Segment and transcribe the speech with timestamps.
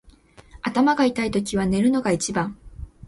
[0.63, 2.57] 頭が痛いときは寝るのが一番。